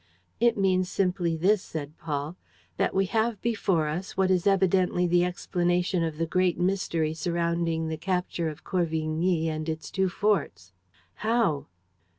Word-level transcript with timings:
"It 0.39 0.57
means 0.57 0.89
simply 0.89 1.37
this," 1.37 1.61
said 1.61 1.95
Paul, 1.99 2.35
"that 2.77 2.95
we 2.95 3.05
have 3.05 3.39
before 3.39 3.87
us 3.87 4.17
what 4.17 4.31
is 4.31 4.47
evidently 4.47 5.05
the 5.05 5.23
explanation 5.23 6.03
of 6.03 6.17
the 6.17 6.25
great 6.25 6.59
mystery 6.59 7.13
surrounding 7.13 7.87
the 7.87 7.97
capture 7.97 8.49
of 8.49 8.63
Corvigny 8.63 9.47
and 9.47 9.69
its 9.69 9.91
two 9.91 10.09
forts." 10.09 10.73
"How?" 11.21 11.67